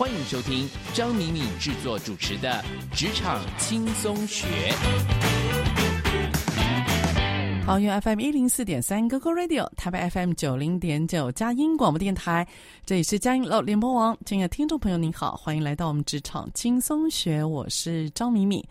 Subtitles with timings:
[0.00, 2.64] 欢迎收听张敏敏制作主持的
[2.96, 4.46] 《职场轻松学》。
[7.66, 12.48] 桃园 FM 一零四点三，GoGo Radio，台北 FM 九零点九，佳音广播电台，
[12.86, 14.16] 这里是佳音老联播网。
[14.24, 18.64] 亲爱的听众朋友，您好，欢迎来到我们《职场轻松学》，我是张敏敏。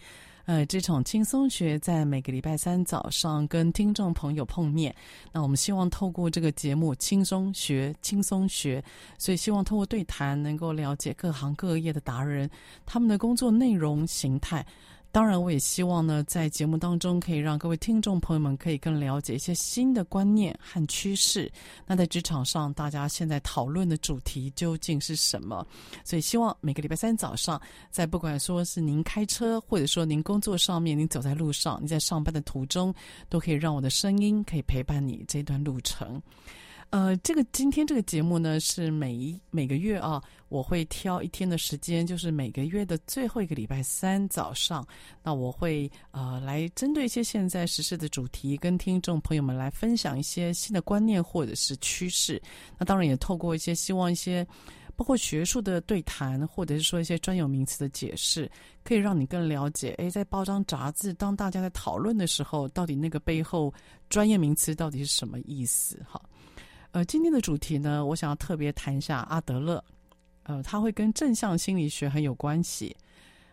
[0.50, 4.95] 呃，这场轻松学在每个礼拜三早上跟听众朋友碰面。
[5.32, 8.83] 那我们希望透过这个节目轻松学，轻松学，
[9.20, 12.49] 所以希望透过对谈能够了解各行各业的达人，
[12.83, 14.65] 他们的工作内容形态。
[15.11, 21.52] 当然，我也希望呢，在节目当中可以让各位听众朋友们可以更了解一些新的观念和趋势。
[21.87, 25.65] 那在职场上，大家现在讨论的主题究竟是什么？
[26.03, 27.59] 所以，希望每个礼拜三早上，
[27.89, 32.93] 在不管说是您开车，或者说您工作上面，您走在路上，你在上班的途中，
[33.30, 36.21] 都可以让我的声音可以陪伴你这段路程。
[36.92, 44.83] 呃，这个今天这个节目呢，是每一每个月啊，我会挑一天的时间，就是每个月的最后一个礼拜三早上，
[45.22, 52.42] 那我会呃来针对一些现在时事的主题，跟听众朋友们来分享一些新的观念或者是趋势。
[52.80, 54.44] 那当然也透过一些希望一些
[54.95, 58.50] 包括学术的对谈，或者是说一些专有名词的解释，
[58.83, 63.71] 可以让你更了解，诶，在包装杂志当大家在讨论的时候，到底那个背后
[64.10, 66.04] 专业名词到底是什么意思？
[66.10, 66.20] 哈。
[66.92, 69.83] 呃，今天的主题呢，我想要特别谈一下阿德勒，
[70.44, 72.95] 呃，他会跟正向心理学很有关系。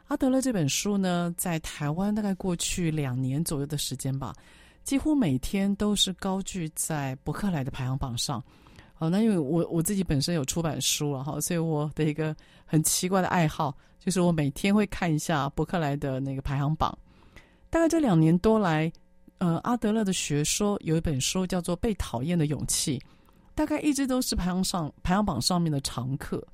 [0.06, 4.34] 阿德勒这本书呢，在台湾大概过去两年左右的时间吧，
[4.84, 8.42] 几乎每天都是高居在博客来的排行榜上。
[8.94, 16.96] 好，那因为我我自己本身有出版书了哈，所以我的一个很奇怪的爱好，就是我每天会看一下博客来的那个排行榜。
[17.68, 18.90] 大概这两年多来，
[19.36, 22.98] 呃，阿德勒的学说有一本书叫做《被讨厌的勇气》。
[23.56, 26.46] 大概一直都是排行上排行榜上面的常客，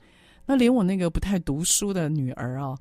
[0.47, 2.79] 那连我那个不太读书的女儿啊，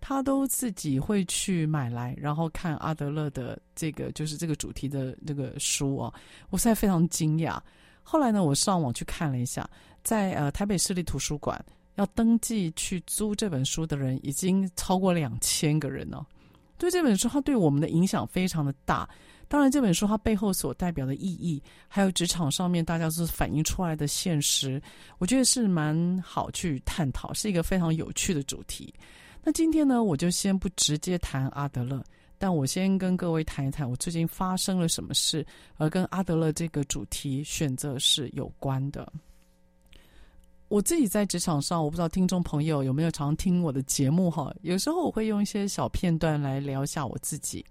[0.00, 6.14] 她都自己会去买来，然后看阿德勒的这个就是这个主题的这个书啊，
[6.50, 7.58] 我实在非常惊讶。
[8.04, 9.68] 后来呢，我上网去看了一下，
[10.04, 11.62] 在呃台北市立图书馆
[11.96, 16.24] 要登记去租这本书的人已经超过两千个人了。
[16.78, 19.08] 对这本书，它对我们的影响非常的大。
[19.46, 24.82] 当然，这本书它背后所代表的意义，还有职场上面大家是反映出来的现实，
[25.18, 28.92] 我觉得是蛮好去探讨，是一个非常有趣的主题。
[29.42, 32.02] 那今天呢，我就先不直接谈阿德勒，
[32.38, 35.46] 但我先跟各位谈一谈我最近发生了什么事，
[35.76, 39.12] 而跟阿德勒这个主题选择是有关的。
[40.68, 47.64] 我自己在职场上，我不知道听众朋友有没有常听我的节目哈，有时候我会用一些小片段来聊一下我自己。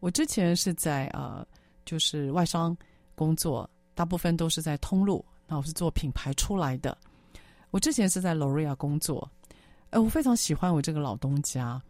[0.00, 1.46] 我之前是在呃，
[1.84, 2.76] 就是外商
[3.14, 5.24] 工作，大部分都是在通路。
[5.46, 6.96] 那我是做品牌出来的。
[7.70, 9.28] 我之前是在 L'Oréal 工作，
[9.90, 11.82] 呃，我非常喜欢我这个老东家，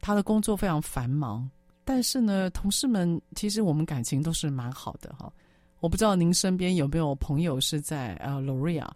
[0.00, 1.48] 他的工作非常繁忙，
[1.84, 5.32] 但是呢，同事们其实我们感情都是蛮好的哈。
[5.80, 8.90] 我不知道您身边有没有朋友是在呃 L'Oréal，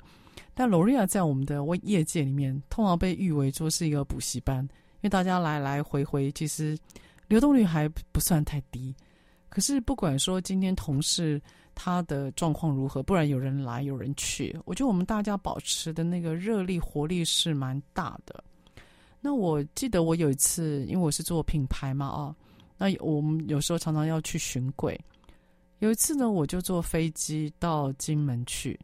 [0.52, 6.76] 但 L'Oréal 在我们的业界里面，通常被誉为说是一个补习班，因为大家来来回回，其实。
[7.32, 8.94] 流动率还不算太低，
[9.48, 11.40] 可是不管说今天同事
[11.74, 18.44] 他的状况如何，不然有人来有人去，我觉得我们大家保持的那个热力活力是蛮大的。
[19.18, 22.36] 那我记得我有一次，因为我是做品牌嘛，啊，
[22.76, 25.00] 那我们有时候常常要去巡柜。
[25.78, 28.78] 有一次呢，我就坐飞机到金门去，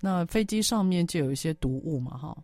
[0.00, 2.38] 那飞机上面就有一些毒物嘛，哈，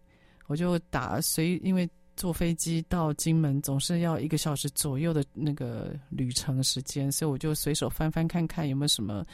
[0.49, 9.25] 我就打随，因为坐飞机到金门总是要一个小时左右的那个旅程时间，所以我就随手翻翻看看有没有什么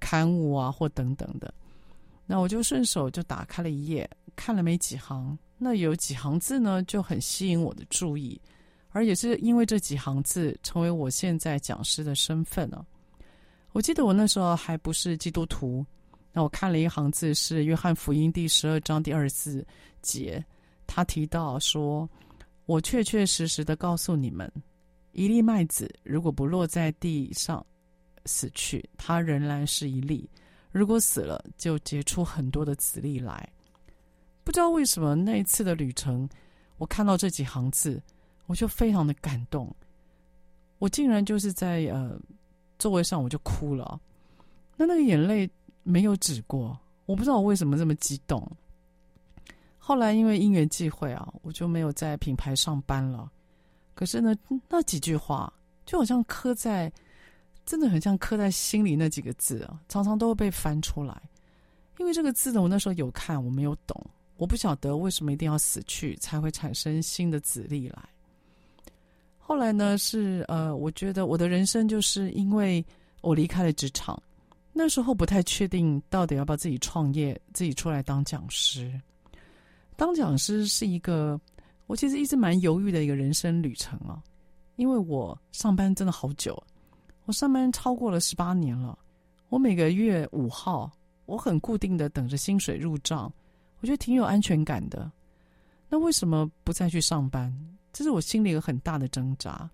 [0.00, 1.52] 刊物啊或等等的。
[2.26, 5.38] 那我就顺手就打开了一页，看了没几行。
[5.56, 8.40] 那有几行字呢，就很吸引我的注意，
[8.90, 12.84] 而也是因为这几行字，成为我现在讲师的身份了。
[13.72, 15.84] 我记得我那时候还不是基督徒，
[16.32, 19.64] 那我看了一行字是《约翰福音》第十二章第二十四
[20.02, 20.44] 节，
[20.86, 22.08] 他提到说
[22.66, 24.50] ：“我确确实实的告诉你们，
[25.12, 27.64] 一粒麦子如果不落在地上
[28.24, 30.28] 死去，它仍然是一粒；
[30.70, 33.48] 如果死了，就结出很多的子粒来。”
[34.44, 36.28] 不知道为什么那一次的旅程，
[36.76, 38.02] 我看到这几行字，
[38.46, 39.74] 我就非常的感动。
[40.78, 42.20] 我竟然就是在呃
[42.78, 43.98] 座位上我就哭了，
[44.76, 45.48] 那那个眼泪
[45.82, 46.78] 没有止过。
[47.06, 48.46] 我不知道我为什么这么激动。
[49.86, 53.30] 后来因为因缘际会啊，我就没有在品牌上班了。
[53.94, 54.34] 可是呢，
[54.66, 55.52] 那几句话
[55.84, 56.90] 就好像刻在，
[57.66, 61.14] 真的很像刻在心里那几个字啊，常常都会被翻出来。
[61.98, 63.94] 因为这个字呢，我那时候有看，我没有懂。
[64.38, 68.02] 我不晓得为什么一定要死去才会产生新的子粒来。
[69.36, 72.82] 后来呢，是呃，我觉得我的人生就是因为
[73.20, 74.20] 我离开了职场，
[74.72, 78.98] 那时候不太确定到底要不要自己创业，自己出来当讲师。
[79.96, 81.40] 当讲师是一个
[81.86, 84.22] 我其实一直蛮犹豫的一个人生旅程啊，
[84.76, 86.60] 因为我上班真的好久，
[87.26, 88.98] 我上班超过了十八年了，
[89.48, 90.90] 我每个月五号
[91.26, 93.32] 我很固定的等着薪水入账。
[93.80, 95.12] 我觉得挺有安全感的，
[95.90, 97.54] 那为什么不再去上班？
[97.92, 99.68] 这是我心里有很大的挣扎。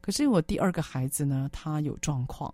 [0.00, 2.52] 可是因为我第二个孩子呢，他有状况，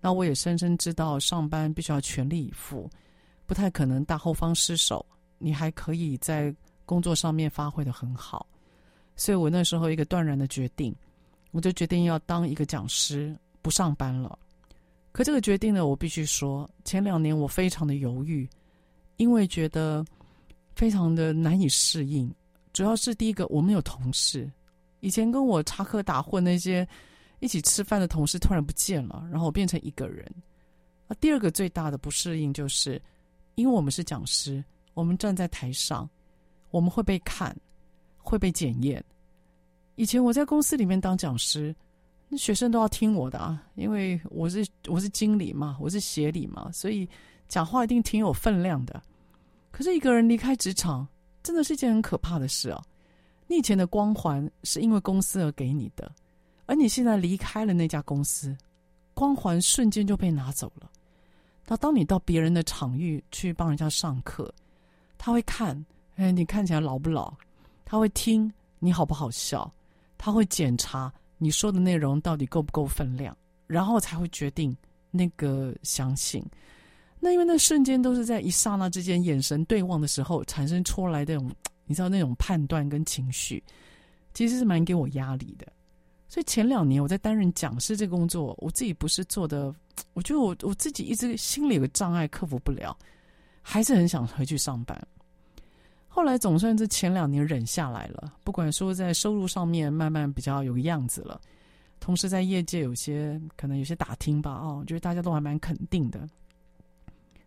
[0.00, 2.88] 那我也深深知道上班必须要全力以赴，
[3.44, 5.04] 不太可能大后方失守。
[5.38, 6.54] 你还可以在
[6.84, 8.46] 工作上面发挥的很好，
[9.16, 10.94] 所以我那时候一个断然的决定，
[11.50, 14.38] 我就决定要当一个讲师，不上班了。
[15.12, 18.48] 可这个决定呢，我必须说，前两年我非常的犹豫，
[19.16, 20.04] 因为觉得。
[20.74, 22.30] 非常的难以适应，
[22.74, 24.46] 主要是第一个，我们有同事，
[25.00, 26.86] 以前跟我插科打诨那些
[27.38, 30.30] 一起吃饭的同事突然不见了，然后我变成一个人。
[31.08, 33.00] 啊，第二个最大的不适应就是，
[33.54, 34.62] 因为我们是讲师，
[34.96, 36.08] 我们站在台上，
[36.70, 37.54] 我们会被看，
[38.16, 39.04] 会被检验。
[39.96, 41.76] 以前我在公司里面当讲师，
[42.30, 47.06] 那学生都要听我的啊，因为我是我是经理嘛，我是协理嘛，所以
[47.46, 49.02] 讲话一定挺有分量的。
[49.70, 51.06] 可是一个人离开职场，
[51.42, 52.82] 真的是一件很可怕的事啊！
[53.46, 56.10] 你以前的光环是因为公司而给你的，
[56.64, 58.56] 而你现在离开了那家公司，
[59.12, 60.90] 光环瞬间就被拿走了。
[61.66, 64.50] 那当你到别人的场域去帮人家上课，
[65.18, 65.84] 他会看，
[66.16, 67.32] 哎，你看起来老不老？
[67.84, 69.70] 他会听你好不好笑？
[70.18, 73.36] 他会检查你说的内容到底够不够分量，
[73.66, 74.76] 然后才会决定
[75.10, 76.44] 那个相信。
[77.18, 81.50] 那因为那瞬间都是在一刹那之间，眼神对望的时候产生出来的那种，
[81.86, 83.62] 你知道那种判断跟情绪，
[84.34, 85.66] 其实是蛮给我压力的。
[86.28, 89.74] 所以前两年我在担任讲师这个工作，我自己不是做的，
[90.12, 92.96] 我觉得我我自己一直心里有个障碍克服不了，
[93.68, 94.96] 还是很想回去上班。
[96.06, 101.40] 后来总算是前两年忍下来了，不管说在收入上面慢慢比较有个样子了，
[101.98, 106.28] 同时在业界有些可能有些打听吧，哦，我觉得大家都还蛮肯定的。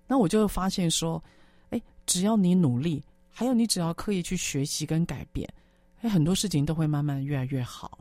[0.06, 1.24] 那我就发现说，
[1.70, 5.48] 哎，只要你努力，还有你只要刻意去学习跟改变，
[6.02, 7.98] 哎，很多事情都会慢慢越来越好。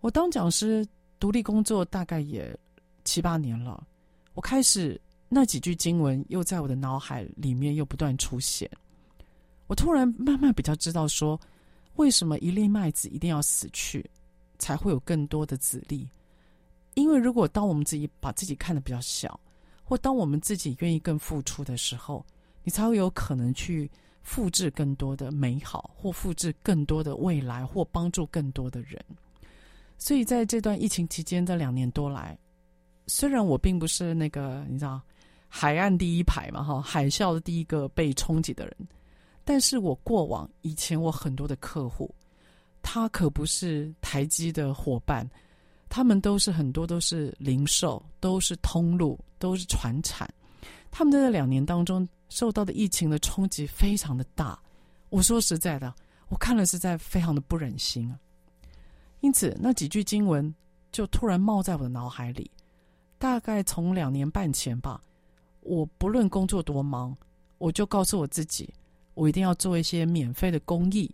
[0.00, 0.84] 我当讲师
[1.20, 2.58] 独立工作大概也
[3.04, 3.86] 七八年了，
[4.32, 4.98] 我开始
[5.34, 8.70] 那几句经文又在我的脑海里面又不断出现。
[9.66, 11.40] 我突然慢慢比较知道说，
[11.94, 14.04] 为什么一粒麦子一定要死去，
[14.58, 16.06] 才会有更多的子粒？
[16.94, 19.40] 因为如果当我们自己把自己看得比较小。
[19.84, 22.24] 或当我们自己愿意更付出的时候，
[22.62, 23.90] 你才会有可能去
[24.22, 29.04] 复制更多的美好，或复制更多的未来，或帮助更多的人。
[29.98, 32.38] 所以在这段疫情期间，这两年多来，
[33.06, 35.02] 虽然我并不是那个你知道
[35.54, 38.74] 海岸第一排嘛，哈，海啸的第一个被冲击的人，
[39.44, 42.12] 但是我过往以前我很多的客户，
[42.80, 45.28] 他可不是台积的伙伴。
[45.90, 50.26] 他们都是很多都是零售，都是通路，都是船产。
[50.90, 54.58] 他们在这两年当中受到的疫情的冲击非常的大。
[55.10, 55.94] 我说实在的，
[56.30, 58.16] 我看了实在非常的不忍心啊。
[59.20, 60.52] 因此，那几句经文
[60.90, 62.50] 就突然冒在我的脑海里。
[63.18, 64.98] 大概从两年半前吧，
[65.62, 67.16] 我不论工作多忙，
[67.58, 68.72] 我就告诉我自己，
[69.14, 71.10] 我一定要做一些免费的公益。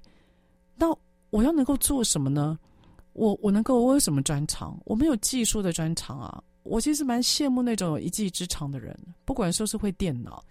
[0.75, 0.87] 那
[1.31, 2.59] 我要能够做什么呢？
[3.13, 4.79] 我我能够我有什么专长？
[4.85, 6.43] 我没有技术的专长啊。
[6.63, 10.45] 我其实蛮羡慕那种有一技之长的人，不管说是会电脑，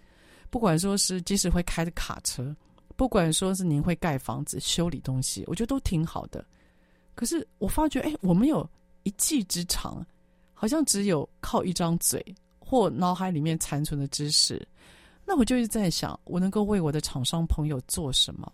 [0.50, 2.56] 不管说是即使会开的卡车，
[2.96, 6.44] 不管说是您会盖房子、修理东西，我觉得都挺好的。
[7.16, 8.68] 可是我发觉，哎，我没有
[9.04, 10.06] 一技之长。
[10.60, 12.20] 好像只有靠一张嘴
[12.70, 14.68] 或脑海里面残存的知识，
[15.26, 18.52] 那我就一直在想，我能够为我的厂商朋友做什么？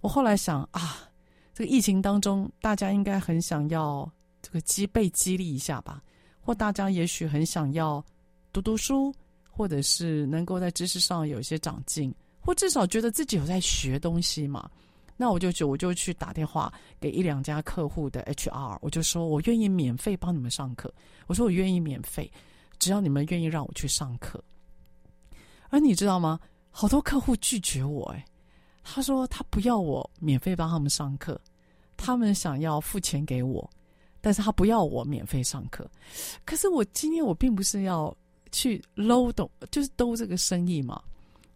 [0.00, 1.10] 我后来想啊，
[1.52, 6.02] 这个疫情当中，大家应该很想要这个激被激励一下吧，
[6.40, 8.02] 或大家也许很想要
[8.50, 9.14] 读读书，
[9.50, 14.70] 或者是能够在知识上有一些长进，或至少觉得自己有在学东西嘛。
[15.14, 20.92] 那我就就我就去打电话给一两家客户的 HR，我就说我愿意免费帮你们上课。
[21.28, 22.28] 我说我愿意免费，
[22.82, 24.42] 只要你们愿意让我去上课。
[25.68, 26.40] 而你知道吗？
[26.72, 28.24] 好多客户拒绝我，诶，
[28.82, 31.40] 他说他不要我免费帮他们上课，
[31.96, 33.70] 他们想要付钱给我，
[34.20, 35.88] 但是他不要我免费上课。
[36.44, 38.12] 可是我今天我并不是要
[38.50, 41.00] 去捞懂，就是兜这个生意嘛。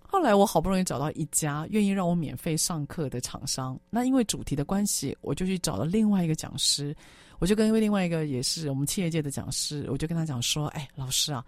[0.09, 6.97] 后来我好不容易找到一家愿意让我免费上课的厂商，那因为主题的关系，我就去找了另外一个讲师，
[7.39, 11.45] 我就跟另外一个也是我们企业界的讲师，我就跟他讲说：“哎，老师啊，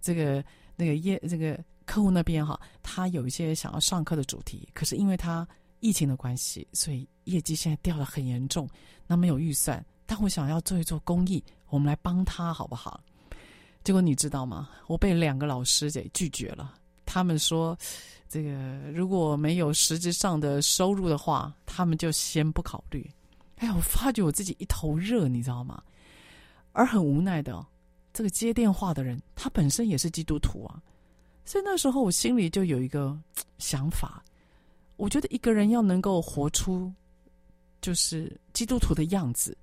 [0.00, 0.44] 这个
[0.76, 5.46] 那个业这个客户那边哈，他有一些想要上课的主题，可是因为他
[5.80, 8.68] 疫情的关系，所以业绩现在掉得很严重，
[9.06, 13.02] 那没有预算，但我想要做一做公益，我们来帮他好不好？”
[13.82, 14.68] 结果你知道吗？
[14.86, 16.74] 我被两个老师给拒绝了。
[17.12, 17.76] 他们说，
[18.26, 18.50] 这个
[18.90, 23.06] 如果没有实质上的收入的话，他们就先不考虑。
[23.56, 25.82] 哎呀，我发觉我自己一头热，你知道吗？
[26.72, 27.66] 而很无奈的，
[28.14, 30.80] 这个接电话的人，他本身也是基督徒啊。
[31.44, 33.14] 所以那时候我心里就有一个
[33.58, 34.24] 想法，
[34.96, 36.90] 我觉得一个人要能够活出
[37.82, 39.54] 就是基督徒的样子，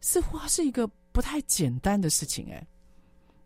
[0.00, 2.66] 似乎是一个不太简单的事情，哎。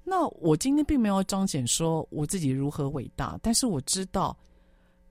[0.09, 4.35] 那我今天并没有彰显说我自己如何伟大，但是我知道，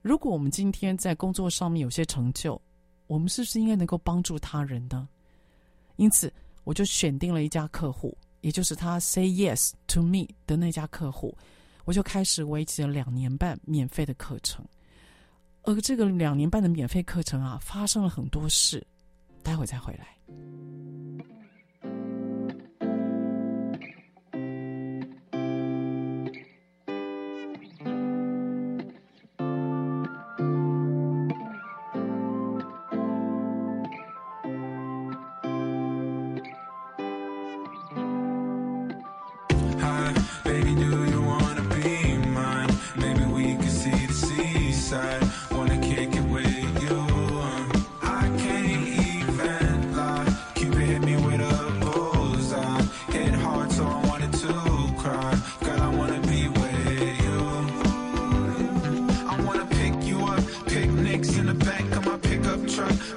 [0.02, 2.60] 如果我们今天在工作上面有些成就，
[3.06, 5.08] 我们是不是应该能够帮助他人呢？
[5.94, 6.32] 因此，
[6.64, 11.32] 我就选定了一家客户，也就是他 say yes to me 的那家客户，
[11.84, 14.64] 我就开始为期了两年半免费的课程。
[15.62, 18.84] 而这个两年半的免费课程啊，发生了很多事，
[19.44, 20.08] 待会再回来。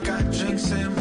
[0.04, 1.01] Got drinks in my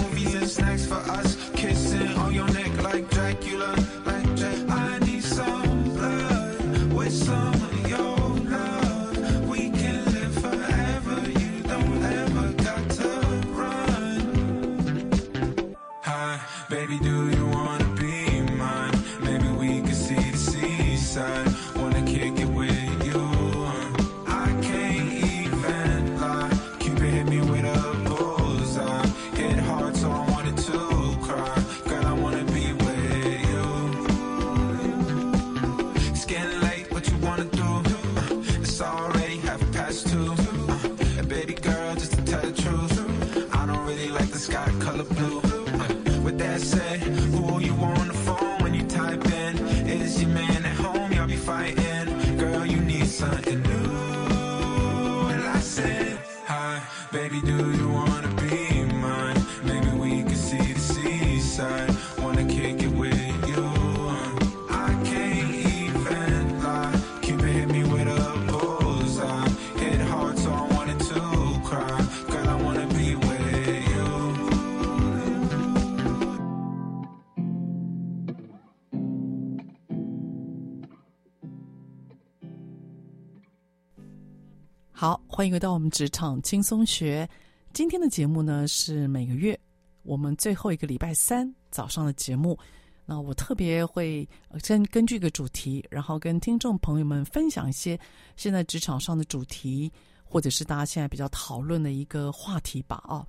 [85.41, 87.27] 欢迎回到我们职场轻松学。
[87.73, 89.59] 今天的节目呢，是每个月
[90.03, 92.59] 我们最后一个礼拜三早上的节目。
[93.07, 94.29] 那我特别会
[94.63, 97.99] 先根据一个主题，然后跟听众朋友们分享一些
[98.37, 99.91] 现在职场上的主题，
[100.25, 103.03] 或者是大家现在比较讨论的一个话题吧。
[103.09, 103.27] 啊，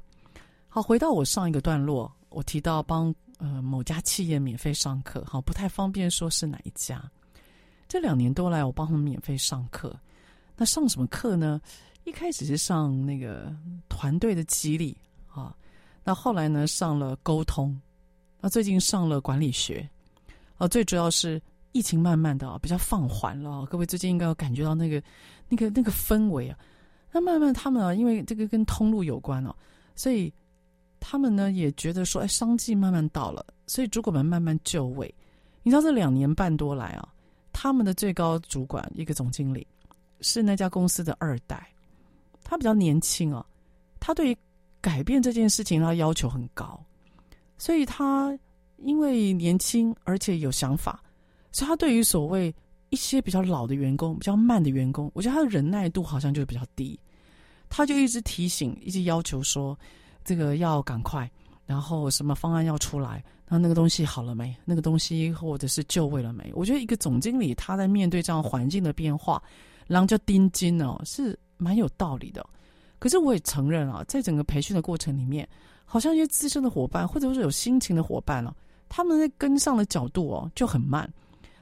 [0.67, 7.09] 好，回到我上一个段落，我提到帮呃某家企业免费上课，好，不太方便说是哪一家。
[7.87, 9.97] 这两年多来，我帮他们免费上课。
[10.57, 11.61] 那上什么课呢？
[12.03, 13.53] 一开始是上那个
[13.87, 15.55] 团队的激励啊，
[16.03, 17.79] 那后来呢，上了沟通。
[18.39, 19.87] 那最近上了管理学，
[20.57, 21.39] 啊，最主要是
[21.73, 25.01] 疫情慢慢的啊比较放缓了，各位最近应该有感觉到那个
[25.47, 26.57] 那个那个氛围啊。
[27.11, 29.55] 那慢慢他们啊，因为这个跟通路有关哦，
[29.95, 30.33] 所以
[30.99, 35.13] 他们呢也觉得说，哎，商机慢慢到了，所以主管们慢慢就位。
[35.61, 37.13] 你知道这两年半多来啊，
[37.53, 39.67] 他们的最高主管一个总经理
[40.21, 41.67] 是那家公司的二代，
[42.51, 43.45] 他比较年轻啊，
[43.97, 44.37] 他对于
[44.81, 46.77] 改变这件事情他要求很高。
[47.57, 48.37] 所以他
[48.75, 51.01] 因为年轻而且有想法，
[51.53, 52.53] 所以他对于所谓
[52.89, 56.99] 一些比较老的员工、比较慢的员工，我觉得他的忍耐度好像就比较低。
[57.69, 59.79] 他就一直提醒、一直要求说，
[60.25, 61.31] 这个要赶快，
[61.65, 64.53] 然后什么方案要出来，然后那个东西好了没？
[64.65, 66.51] 那个东西或者是就位了没？
[66.53, 69.41] 我觉得一个总经理他在面对这样环境的变化，
[69.91, 72.45] 然后就盯紧哦，是蛮有道理的。
[72.99, 75.47] 可是我也承认啊，在整个培训的过程里面。
[75.83, 78.55] 好像一些资深的伙伴，或者是有心情的伙伴哦，
[78.87, 81.11] 他们在跟上的角度哦就很慢。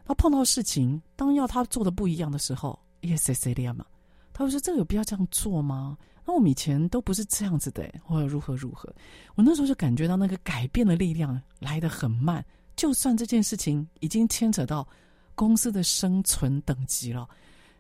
[0.06, 3.84] 他碰到事情，当要他做的不一样的时候，yes yes y e 嘛，
[4.32, 8.88] 他会说：“这个有必要这样做吗？”那我们以前都不是这样子的，或者如何如何。
[9.34, 14.88] 我那时候就感觉到那个改变的力量来得很慢，就算这件事情已经牵扯到
[15.34, 17.28] 公司的生存等级了，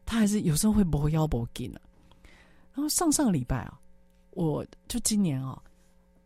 [0.09, 1.79] 他还是有时候会不要不给呢。
[2.73, 3.79] 然后上上个礼拜啊，
[4.31, 5.61] 我就今年啊。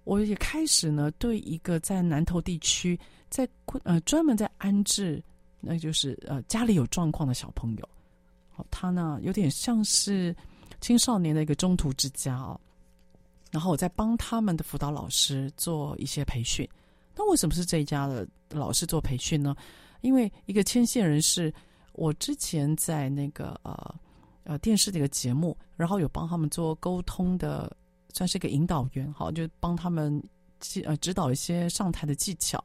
[0.05, 2.97] 我也开始呢，对一个在南投地区，
[3.29, 3.47] 在
[3.83, 5.21] 呃专门在安置，
[5.59, 7.89] 那就是呃家里有状况的小朋友，
[8.55, 10.33] 哦，他呢有点像是
[10.79, 12.59] 青少年的一个中途之家哦，
[13.51, 16.65] 然后我在帮他们的辅导老师做一些培训。
[17.15, 19.53] 那为什么是这一家的老师做培训呢？
[19.99, 21.53] 因为一个牵线人是
[21.93, 23.95] 我之前在那个呃
[24.43, 27.75] 呃电视的一个节目，然后有帮他们做沟通的。
[28.15, 30.23] 算是一个引导员，好，就帮他们
[30.85, 32.63] 呃指导一些上台的技巧。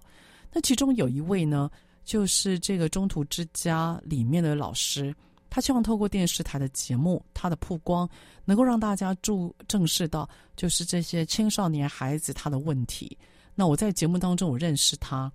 [0.52, 1.70] 那其中有一位呢，
[2.04, 5.14] 就是这个中途之家里面的老师，
[5.48, 8.06] 他希望透过电视台的节目，他的曝光
[8.44, 13.16] 能够让大家注正视到，就是这些青少年孩子他的问题。
[13.54, 15.32] 那我在节目当中我认识他，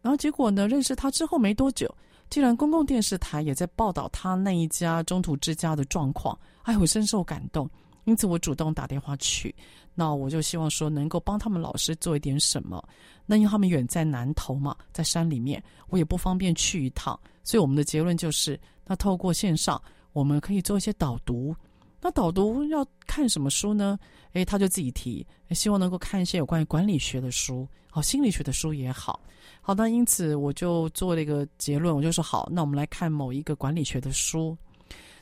[0.00, 1.94] 然后结果呢，认识他之后没多久，
[2.30, 7.68] 既然公共电视台也在报道他那一家中途之家的状况，哎，我深受感动。
[8.04, 9.54] 因此，我主动打电话去，
[9.94, 12.82] 那我就希望说能够帮他们老师做一点什么。
[13.26, 19.80] 那因为他们远在南投嘛，在山里面，我也不方便去一趟，所以我们的结论就是，那透过线上，
[20.12, 21.54] 我们可以做一些导读。
[22.00, 23.98] 那导读要看什么书呢？
[24.32, 29.20] 诶，他就自己提，希望能够看一些有关于管理学的书，好，心理学的书也好。
[29.60, 34.56] 好，那因此我就做了一个结论，我就说好，那我们来看某一个管理学的书。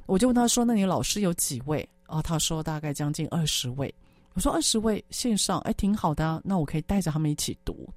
[0.07, 3.93] 我就问他说：“那你老师有几位？”哦，他说大概将近二十位。
[4.35, 6.41] 我说二十位线上，哎，挺好的啊。
[6.45, 7.89] 那我可以带着他们一起读。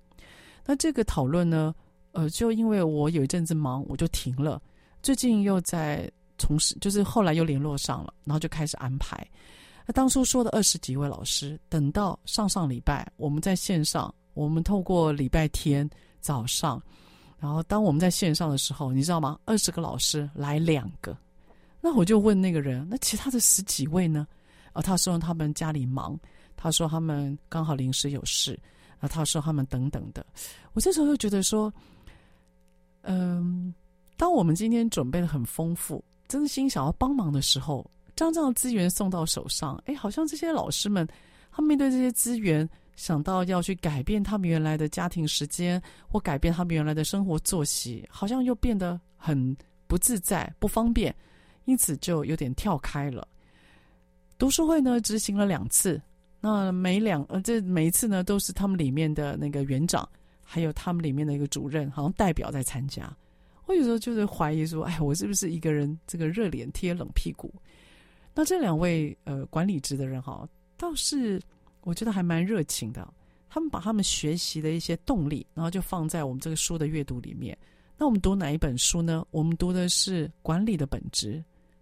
[0.66, 1.74] 那这个讨论呢，
[2.14, 4.62] 呃，就因为我有一阵子忙，我就停了。
[5.02, 6.10] 最近又在
[6.42, 9.16] 从事，就是后来又联络上了，然后就开始安排。
[9.86, 15.88] 那当初说的二十几位老师，等到上上礼拜我们在线上，我们透过礼拜天
[16.20, 16.82] 早上，
[17.40, 19.40] 然后当我们在线上的时候，你知道吗？
[19.46, 21.16] 二十个老师来两个。
[21.80, 24.28] 那我就问那个人，那其他的十几位呢？
[24.74, 26.18] 啊，他说他们家里忙，
[26.56, 28.58] 他说他们刚好临时有事，
[29.00, 30.24] 啊，他说他们等等的。
[30.74, 31.74] 我这时候就觉得说，
[33.02, 33.74] 嗯，
[34.16, 41.06] 当我们今天准备的很丰富，真心想要帮忙的时候，将这样的资源送到手上，哎，好像这些老师们，
[41.52, 49.54] 他们面对这些资源，想到要去改变他们原来的家庭时间，或改变他们原来的生活作息，好像又变得很
[49.88, 51.14] 不自在、不方便。
[51.66, 53.28] 因此就有点跳开了。
[54.38, 56.02] 读书会呢，执行了两次，
[56.40, 60.08] 那每两呃这每一次呢都是他们里面的那个园长，
[60.42, 63.12] 还有他们里面的一个主任，好像代表在参加。
[63.72, 67.54] 我有时候就是怀疑说，哎，我是不是一个人这个热脸贴冷屁股？
[68.36, 71.42] 那这两位呃管理职的人哈，倒是
[71.82, 73.08] 我觉得还蛮热情的。
[73.50, 77.58] 他们把他们学习的一些动力，然后就放在我们这个书的阅读里面。
[77.98, 79.26] 那我们读哪一本书呢？
[79.32, 81.36] 我们读的是《管理的本质》。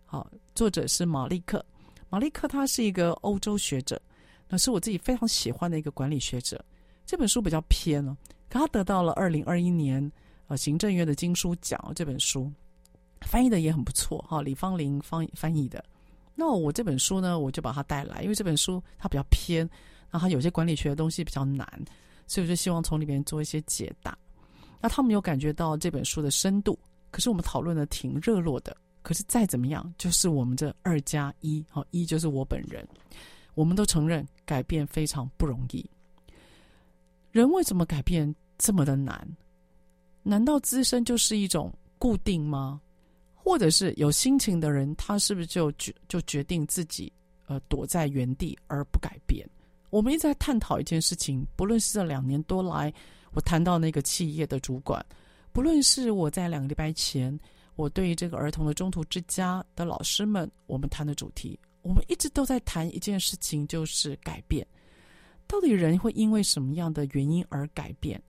[0.05, 1.63] 好，作者是马利克，
[2.09, 3.99] 马利克他是一个欧洲学者，
[4.47, 6.63] 那是我自己非常喜欢的一个管理学者。
[7.05, 8.15] 这本书比较偏了，
[8.47, 10.11] 可他得到了二零二一年
[10.49, 11.79] 呃行政院的金书奖。
[11.95, 12.51] 这本书
[13.21, 15.81] 翻译的也很不错哈，李芳玲翻翻译的。
[16.35, 19.59] 那我这本书呢，我就把它带来，因为这本书它比较偏，
[20.09, 21.65] 然后它有些管理学的东西比较难，
[22.27, 24.17] 所以我就希望从里面做一些解答。
[24.81, 26.77] 那他们有感觉到这本书的深度，
[27.11, 28.75] 可是我们讨论的挺热络的。
[29.01, 32.85] 可是再怎么样，就是我们这二加一，好，一就是我本人，
[33.55, 35.89] 我们都承认改变非常不容易。
[37.31, 39.25] 人为什么改变这么的难？
[40.29, 42.79] 难道自身就是一种固定吗？
[43.33, 47.11] 或者是有心情的人，他是不是就决就决定自己
[47.47, 49.49] 呃躲在原地而不改变？
[49.89, 52.93] 我们一直在探讨一件事情，不论是这两年多来，
[53.31, 55.03] 我谈到那个企业的主管，
[55.51, 57.37] 不论是我在两个礼拜前。
[57.75, 64.67] 我对于这个儿童的中途之家的老师们，我们谈的主题，我们一直都在谈一件事情，就是改变。
[65.47, 68.21] 到底人会因为什么样的原因而改变？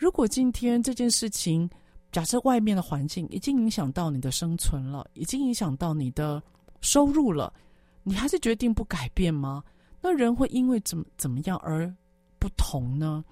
[0.00, 1.68] 如果今天这件事情，
[2.10, 6.42] 假设外面的环境已经影响到你的生存了，已经影响到你的
[6.80, 7.52] 收入了，
[8.02, 9.62] 你还是决定不改变吗？
[10.00, 11.94] 那人会因为怎么怎么样而
[12.38, 13.22] 不同呢？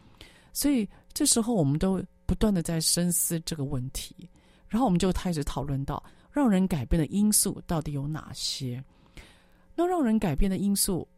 [0.53, 4.29] 所以这时候我们都不断的在深思这个问题。
[4.69, 8.85] 然后我们就开始讨论到，让人改变的因素到底有哪些？
[9.75, 11.09] 那让人改变的因素，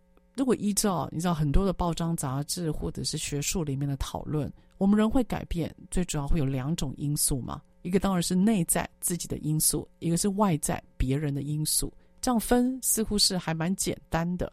[0.41, 7.61] 如果依照你知道很多的报章杂志或者是学术里面的讨论，我们人会改变，最主要会有两种因素嘛。
[7.83, 11.93] 一个当然是内在自己的因素，一个是外在别人的因素。
[12.23, 14.51] 这样分似乎是还蛮简单的。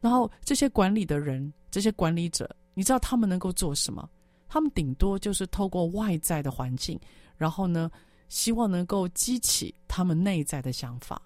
[0.00, 4.08] 然后这些管理的人，这些管理者，你知道他们能够做什么？
[4.48, 6.98] 他们顶多就是透过外在的环境。
[7.36, 7.90] 然后呢，
[8.30, 11.20] 希望能够激起他们内在的想法，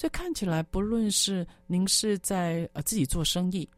[0.00, 3.68] 所以看起来，不论是您是在呃自己做生意，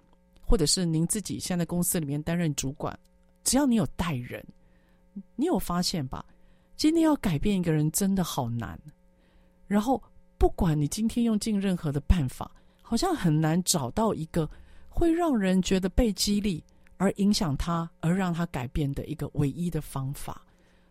[0.40, 2.96] 或者是您自己现在公司里面担任主管，
[3.42, 4.40] 只要你有带人，
[5.34, 6.24] 你有发现吧？
[6.76, 8.78] 今天要改变一个人真的好难。
[9.66, 10.00] 然后，
[10.38, 12.48] 不管你今天用尽任何的办法，
[12.82, 14.48] 好像很难找到一个
[14.88, 16.62] 会让人觉得被激励
[16.98, 20.40] 而影响他，而让他改变的一个唯一的方法。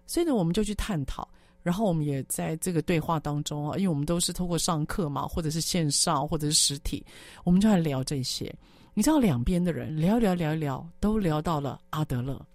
[0.05, 1.25] 所以呢，我们就去探讨，
[1.63, 7.05] 然后我们也在这个对话当中啊，因为我们都是透过上课嘛，或者是线上，或者是实体，
[7.43, 8.53] 我们就来聊这些。
[8.93, 12.45] 你知道，两边的人聊聊聊聊，都聊到了阿德勒。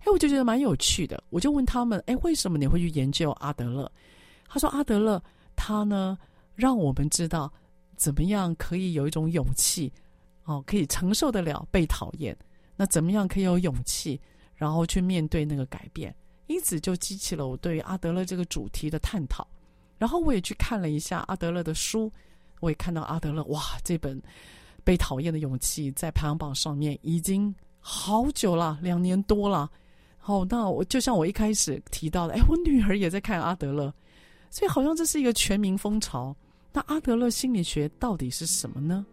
[0.00, 1.22] 哎，我就觉得蛮有趣的。
[1.30, 3.90] 我就问他们，哎，为什么你会去研究阿德勒？
[4.46, 5.22] 他说，阿德勒
[5.56, 6.16] 他呢，
[6.54, 7.52] 让我们知道
[7.96, 9.92] 怎么样可以有一种勇气，
[10.44, 12.36] 哦，可以承受得了被讨厌。
[12.76, 14.20] 那怎么样可以有勇气，
[14.54, 16.14] 然后去面对那个改变？
[16.50, 19.46] 因此就激起了我对于阿德勒这个主题的探讨，
[19.98, 22.12] 然后我也去看了一下阿德勒的书，
[22.58, 24.20] 我也看到阿德勒哇，这本
[24.82, 29.70] 《被讨厌的勇气》在排行榜上面已经好久了，两年多了。
[30.18, 33.94] 好，那我就像我一开始提到的，哎，我女儿也在看阿德勒，
[34.50, 36.36] 所以好像这是一个全民风潮。
[36.72, 39.06] 那阿德勒心理学到底是什么呢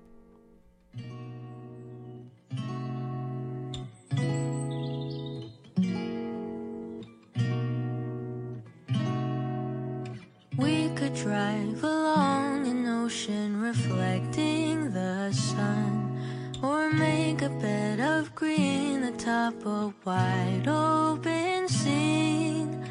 [11.24, 16.20] ？Drive along an ocean reflecting the sun,
[16.62, 22.84] or make a bed of green atop a wide open scene.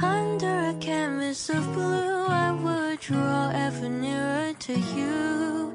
[0.00, 5.74] Under a canvas of blue, I would draw ever nearer to you.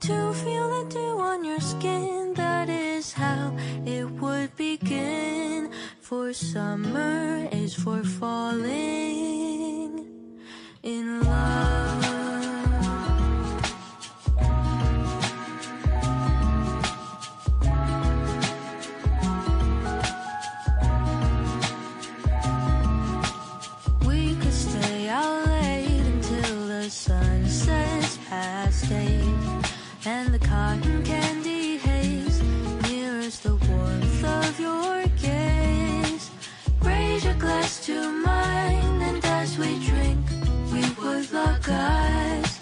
[0.00, 5.70] To feel the dew on your skin, that is how it would begin.
[6.00, 9.35] For summer is for falling
[10.86, 11.25] in
[41.36, 42.52] lock eyes.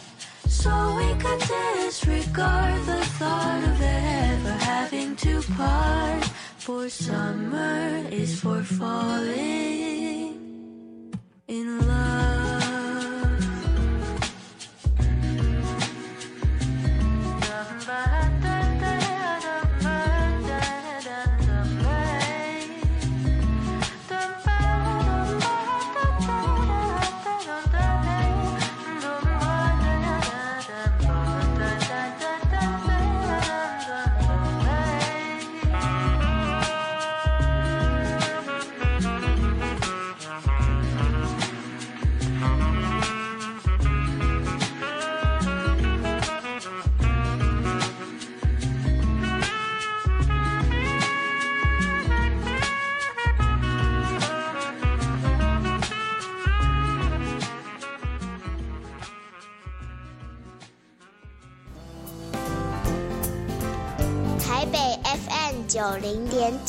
[0.61, 6.25] So we could disregard the thought of ever having to part.
[6.65, 10.24] For summer is for falling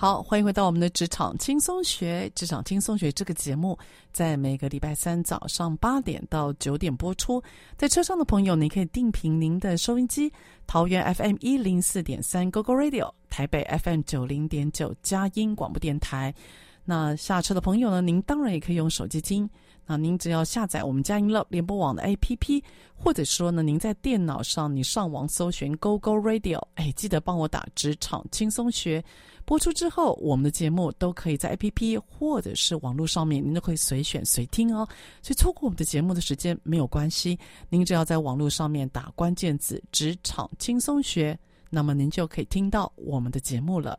[0.00, 2.30] 好，欢迎回到我们的职场轻松学。
[2.32, 3.76] 职场轻松学这个节目，
[4.12, 7.42] 在每个礼拜三早上八点到九点播出。
[7.76, 10.32] 在车上的朋友，你可以定频您的收音机，
[10.68, 16.32] 桃园 FM 一零四点三 GoGo Radio，台北 FM 九零点九佳音广播电台。
[16.84, 19.50] 那下车的朋友呢，您当然也可以用手机听。
[19.84, 22.62] 那您只要下载我们佳音乐联播网的 APP，
[22.94, 29.02] 或者说呢，您在电脑上你上网搜寻 GoGo Radio，哎，记得帮我打职场轻松学。
[29.48, 34.86] 播出之后，我们的节目都可以在 APP 或者是网络上面，您都可以随选随听哦。
[35.22, 37.38] 所以错过我们的节目的时间没有关系，
[37.70, 41.36] 您只要在网络上面打关键字“职场轻松学”，
[41.70, 43.98] 那么您就可以听到我们的节目了。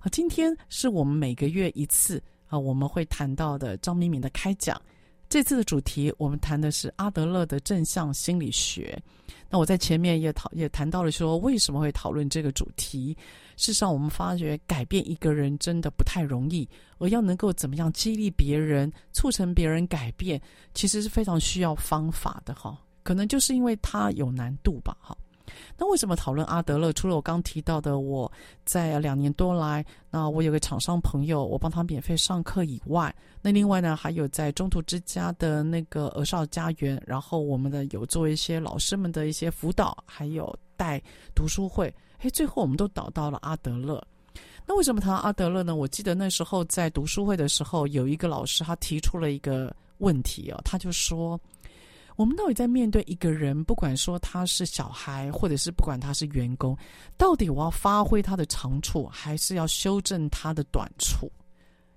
[0.00, 4.82] 好，今天是我们每个月一次啊，我们会谈到的张敏敏的开讲。
[5.28, 9.00] 这次的主题，我们谈的是阿德勒的正向心理学。
[9.48, 13.16] 那我在前面也讨也谈到了说，为什么会讨论这个主题？
[13.56, 20.40] 事实上，我们发觉改变一个人真的不太容易，而要能够怎么样激励别人、促成别人改变，
[20.74, 22.78] 其实是非常需要方法的哈。
[23.02, 25.16] 可能就是因为它有难度吧，哈。
[25.76, 26.92] 那为什么讨论阿德勒？
[26.92, 28.30] 除了我刚提到的，我
[28.64, 41.02] 在两年多来，那我有个厂商朋友，我帮他免费上课以外，那另外呢，还有在中途之家的那个儿少家园，然后我们的有做一些老师们的一些辅导，还有带
[41.34, 44.02] 读书会，嘿，最后我们都导到了阿德勒。
[44.66, 45.74] 那为什么谈阿德勒呢？
[45.74, 51.40] 我记得那时候在读书会的时候，有一个老师他提出了一个问题哦，他就说。
[52.16, 56.76] 我们到底在面对一个人，不管说他是小孩，或者是不管他是员工，
[57.16, 61.30] 到底我要发挥他的长处，还是要修正他的短处？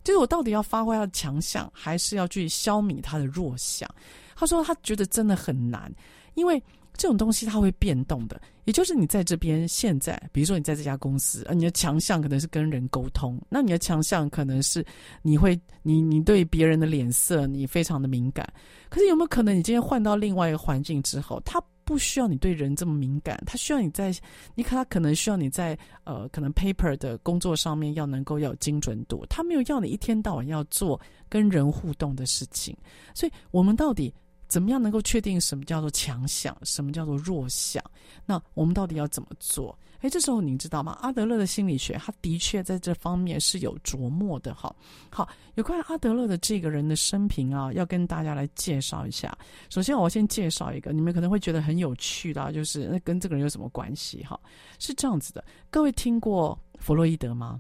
[0.04, 3.90] 就是我到底要发挥他的强项，还是要去消弭他的弱项？
[4.36, 5.94] 他说他觉得真的很难，
[6.34, 6.62] 因为。
[6.98, 14.86] 这种东西它会变动的，也就是你在这边现在，比如说你在这家公司，呃，你的强项可能是跟人沟通，那你的强项可能是
[15.22, 18.48] 你会，你你对别人的脸色你非常的敏感。
[18.90, 24.14] 可是有没有可能你今天换到另外一个环境之后，他不需要你对人这么敏感，他需要你在，
[24.56, 32.76] 你看他可能需要你在呃，可能 paper 的工作上面要能够要有精准度，他没有要你一天到晚要做跟人互动的事情，
[33.14, 34.14] 所以我们到底。
[34.56, 37.84] 怎么样能够确定什么叫做强项，什么叫做弱项？
[38.26, 39.78] 那我们到底要怎么做？
[40.00, 40.98] 诶，这时候您知道吗？
[41.02, 44.56] 阿德勒的心理学，他的确在这方面是有琢磨的。
[44.56, 44.74] 哈，
[45.10, 49.38] 好，有关阿德勒的这个人的生平啊，要跟大家来介绍一下。
[49.70, 54.24] 首先，我先介绍一个，你们可能会觉得很有趣的，就是那跟这个人有什么关系？
[54.24, 54.40] 哈，
[54.80, 55.44] 是这样子的。
[55.70, 57.60] 各位听过弗洛伊德吗？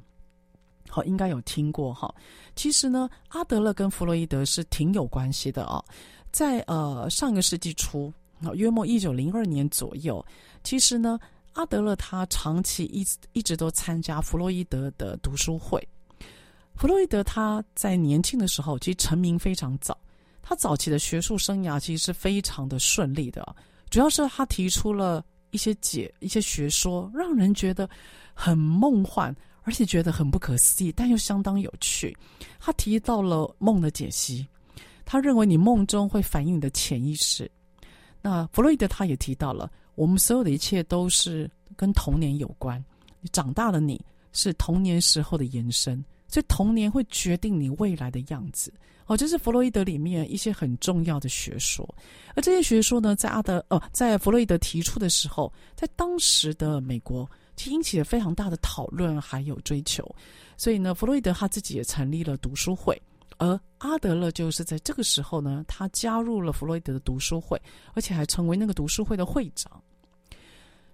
[0.87, 2.13] 好，应该有听过哈。
[2.55, 5.83] 其实呢，阿德勒跟弗洛伊德是挺有关系的啊。
[6.35, 8.11] 在呃上个世纪初，
[8.55, 10.23] 约莫一九零二年左右，
[10.65, 11.17] 其实呢，
[11.53, 15.81] 阿德勒他长期一直一直都参加弗洛伊德的读书会。
[16.75, 19.97] 弗洛伊德他在年轻的时候其实成名非常早，
[20.41, 23.55] 他早期的学术生涯其实是非常的顺利的，
[23.89, 27.89] 主要是他提出了一些解一些学说，让人觉得
[28.33, 32.13] 很梦幻，而且觉得很不可思议，但又相当有趣。
[32.59, 34.45] 他提到了梦的解析。
[35.05, 37.49] 他认为你梦中会反映你的潜意识。
[38.21, 42.83] 那弗洛伊德他也提到了，我们所有的一切都是跟童年有关。
[43.21, 48.73] 你长大的你是童年时候的延伸，所以童年会决定你未来的样子。
[49.05, 51.87] 哦，这是弗洛伊德里面一些很重要的学说。
[52.35, 60.03] 而这些学说呢，在阿德哦，在弗洛伊德提出的时候，在当时的美国，其引起了非常大的讨论还有追求。
[60.57, 62.99] 所以呢，弗洛伊德他自己也成立了读书会。
[63.37, 67.61] 而阿德勒就是在这个时候呢，他加入了弗洛伊德的读书会，
[67.93, 69.83] 而且还成为那个读书会的会长。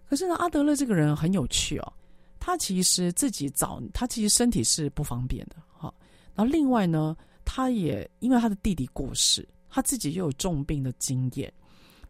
[0.09, 1.93] 可是呢，阿德勒这个人很有趣哦，
[2.39, 5.93] 他其实自己早，他其实身体是不方便的，哈。
[6.33, 11.53] 然后另外呢，他也因为他的弟弟过世，他自己又有重病的经验，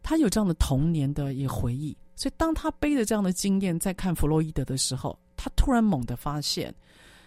[0.02, 6.74] 他有这样的童年的一个回忆，所以当他背着这样的经验在看弗洛伊德的时候，他突然猛地发现，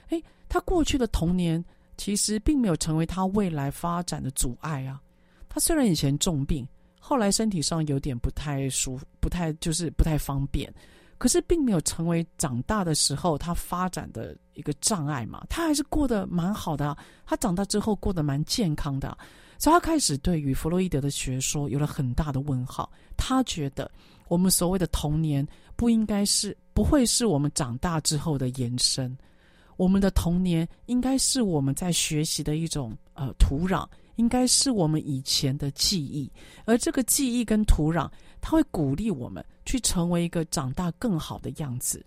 [0.10, 1.64] 诶，他过去的童年。
[1.98, 5.02] 其实并没有成为他未来发展的阻碍啊。
[5.50, 6.68] 他虽然以前重病，
[7.00, 10.74] 后来身体上有点不太舒服，不太就是不太方便。
[11.18, 19.18] 可是并没有成为长大的时候他发展的一个障碍嘛，他还是过得蛮好的，他长大之后过得蛮健康的，
[19.58, 22.92] 所以他开始对于弗洛伊德的学说有了很大的问号。
[23.16, 23.90] 他觉得
[24.28, 29.18] 我们所谓的童年不应该是，不会是我们长大之后的延伸，
[29.78, 36.32] 我们的童年应该是我们在学习的一种呃土壤，应该是我们以前的记忆，
[36.66, 38.10] 而这个记忆跟土壤。
[38.48, 42.06] 它会鼓励我们去成为一个长大更好的样子。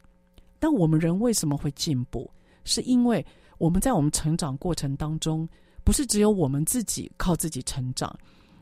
[0.61, 2.31] 但我们人为什么会进步？
[2.63, 3.27] 是因为
[3.59, 5.49] 我们在我们成长过程当中，
[5.83, 8.17] 不是只有我们自己靠自己成长，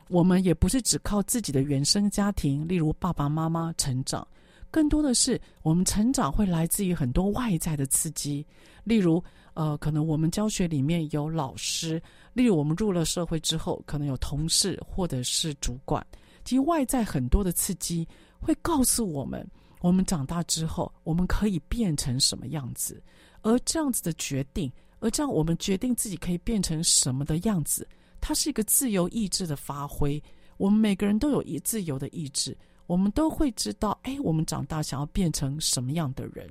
[0.09, 4.27] 我们也不是只靠自己的原生家庭，例如爸爸妈妈成长，
[4.77, 8.45] 更多的是我们成长会来自于很多外在的刺激，
[8.83, 9.23] 例如
[9.55, 11.99] 呃，可能我们教学里面有老师，
[12.31, 16.05] 例如我们入了社会之后，可能有同事或者是主管。
[16.45, 18.07] 其实外在很多的刺激
[18.39, 19.49] 会告诉我们，
[19.81, 23.01] 我们长大之后我们可以变成什么样子，
[23.41, 27.87] 而这样子的决定，而这样我们决定自己可以变成什么的样子，
[28.21, 30.21] 它是一个自由意志的发挥。
[30.57, 32.55] 我们每个人都有一自由的意志，
[32.87, 36.49] 我们都会知道，哎，我们长大想要变成什么样的人，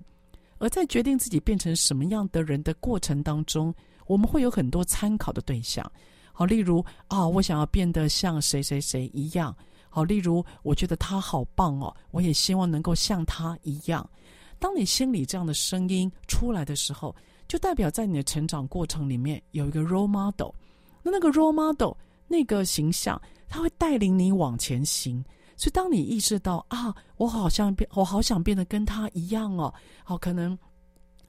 [0.58, 3.74] 而在决定自己变成什么样的人的过程当中，
[4.06, 5.90] 我们会有很多参考的对象。
[6.32, 9.56] 好，例如啊，我想要变得像谁谁谁一样。
[9.88, 14.08] 好，例如我觉得他好棒哦，我也希望能够像他一样。
[14.58, 17.16] 当你心里这样的声音出来的时候，
[17.48, 20.50] 就代表在你的成长过程里面有一个 role model。
[21.02, 21.94] 那那个 role model
[22.28, 25.24] 那个形象，他会带领你往前行。
[25.56, 29.72] 所以当你意识到啊，我好像变，我好想变得跟他一样哦，
[30.04, 30.56] 好，可能。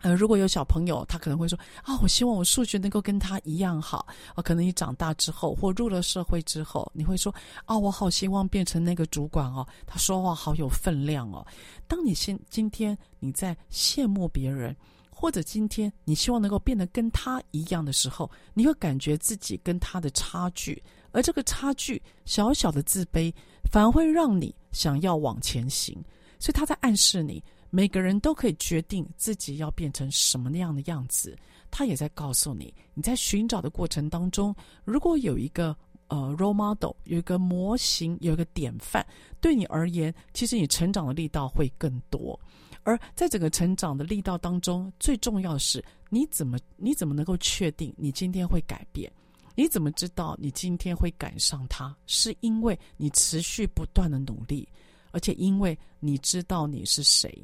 [0.02, 4.06] 呃，如果有小朋友，他可能会说啊，我希望我数学能够跟他一样好。
[4.36, 7.34] 啊，可能你长大之后或入了社会之后，你会说
[7.66, 11.44] 啊，我好希望变成那个主管哦，他说话好有分量哦。
[11.88, 14.76] 当你现今天你在羡慕别人，
[15.10, 20.80] 或者今天你希望能够变得跟他一样的时候，你会感觉自己跟他的差距，
[21.12, 23.34] 而这个差距小小的自卑，
[23.72, 25.96] 反而会让你想要往前行。
[26.40, 27.44] 所以他在暗示你。
[27.70, 31.38] 每个人都可以决定自己要变成什么样的样子，
[31.70, 35.76] 他也在告诉你，你在寻找的过程当中，如果有一个
[36.08, 39.06] 呃 role model，有一个模型，有一个典范，
[39.42, 42.40] 对你而言，其实你成长的力道会更多。
[42.84, 49.12] 而在整个成长的力道当中，最重要的是你怎么你怎么能够确定你今天会改变？
[49.58, 51.94] 你怎么知道你今天会赶上他？
[52.06, 54.70] 是因为你持续不断的努力，
[55.10, 57.44] 而且因为你知道你是谁。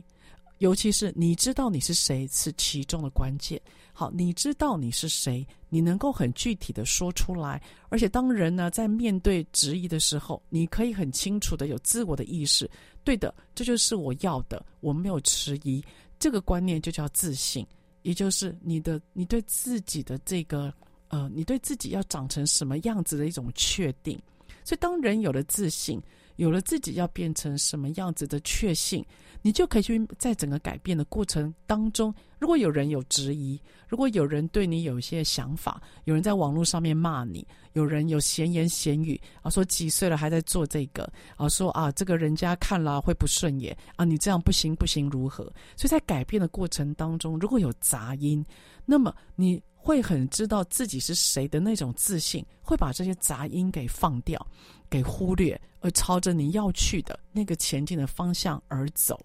[0.60, 3.60] 尤其是你知道你是谁是其中的关键。
[3.92, 12.70] 好，你知道你是谁，你能够很具体的说出来，而且当人呢在面对质疑的时候，你可以很清楚的有自我的意识。
[13.04, 15.84] 对的，这就是我要的，我没有迟疑。
[16.20, 17.66] 这个观念就叫自信，
[18.04, 20.72] 也就是你的你对自己的这个
[21.14, 24.20] 呃，你对自己要长成什么样子的一种确定。
[24.64, 26.02] 所以，当人有了自信，
[26.38, 29.06] 有了自己要变成什么样子的确信。
[29.46, 45.44] 你就可以去在整个改变的过程当中，如果有人有质疑，如果有人对你有一些想法，有人在网络上面骂你，有人有闲言闲语啊，说几岁了还在做这个啊，说啊这个人家看了会不顺眼啊，你这样不行不行如何？
[45.76, 48.44] 所以在改变的过程当中，如果有杂音，
[48.86, 54.48] 那么你会很知道自己是谁的那种自信，会把这些杂音给放掉。
[54.90, 59.20] 给忽略，而朝着你要去的那个前进的方向而走。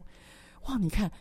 [0.63, 1.13] 哇，你看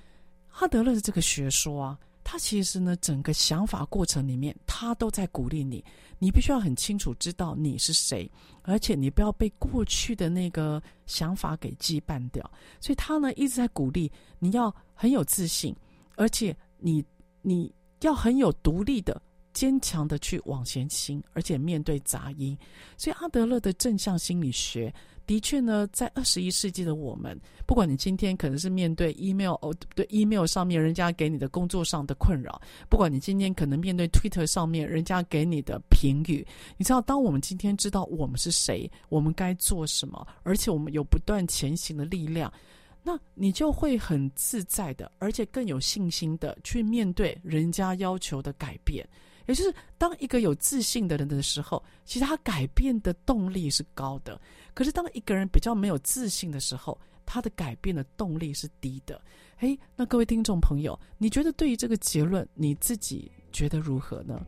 [0.54, 5.84] 阿德勒的这个学说啊，他其实呢，整个想法过程里面，他都在鼓励你，
[6.18, 8.32] 你必须要很清楚知道你是谁，
[8.62, 12.50] 而且你不要被过去的那个想法给羁绊掉。
[12.80, 14.10] 所以他呢一直在鼓励
[14.40, 15.76] 你要很有自信，
[16.16, 17.04] 而且你
[17.42, 17.70] 你
[18.00, 19.22] 要很有独立的。
[19.58, 22.56] 坚强的去往前行，而且面对杂音。
[22.96, 24.94] 所以阿德勒的正向心理学
[25.26, 27.36] 的确呢，在二十一世纪的我们，
[27.66, 36.46] 不管你今天可能是面对 email 哦，对 email 上面人家给你的工作上的困扰，不管你今天可能面对 Twitter 上面人家给你的评语，
[36.78, 42.54] 你知道，当我们今天知道我们是谁，我们该做什么，而且我们有不断前行的力量，
[43.02, 49.04] 那你就会很自在的，而且更有信心的去面对人家要求的改变。
[49.48, 54.40] 也就是当一个有自信的人的时候，其实他改变的动力是高的。
[54.76, 59.20] 可是当一个人比较没有自信的时候，他的改变的动力是低的。
[59.60, 64.40] 诶，那各位听众朋友，你觉得对于这个结论，你自己觉得如何呢？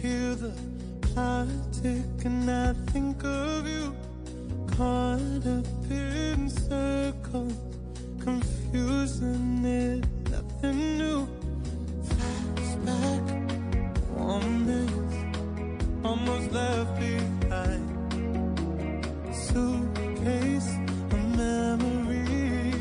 [0.00, 0.52] hear the
[1.02, 3.94] clock tick and I think of you
[4.78, 7.52] Caught up in circles,
[8.20, 11.26] confusing it, nothing new.
[12.04, 13.24] Flashback,
[14.14, 15.14] warmness,
[16.04, 17.86] almost left behind.
[19.34, 20.70] Suitcase,
[21.10, 22.72] a memory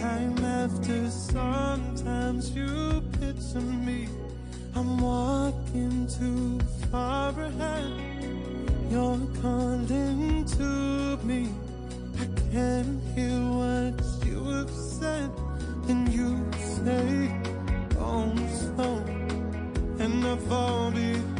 [0.00, 3.93] Time after sometimes you picture me.
[8.94, 11.48] You're calling to me.
[12.20, 15.32] I can't hear what you have said.
[15.88, 17.34] And you say,
[17.98, 19.02] oh, slow.
[19.98, 21.33] And I fall behind.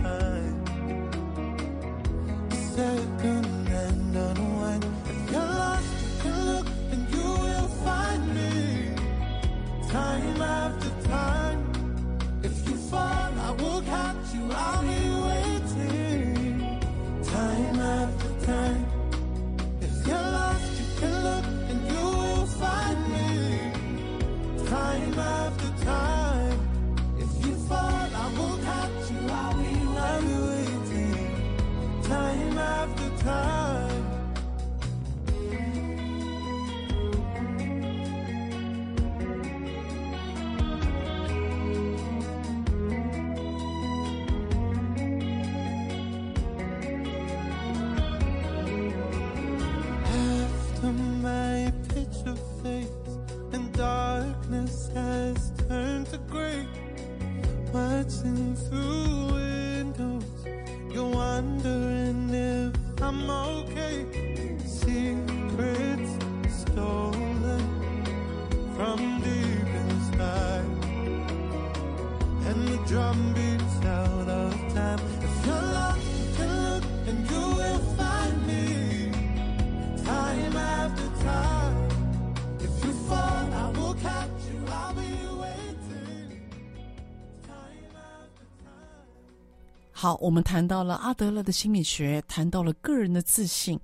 [89.97, 93.79] 好，我们谈到了阿德勒的心理学，谈到了个人的自信，